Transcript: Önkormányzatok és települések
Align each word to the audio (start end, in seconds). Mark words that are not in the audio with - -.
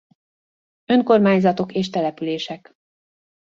Önkormányzatok 0.85 1.73
és 1.73 1.89
települések 1.89 2.75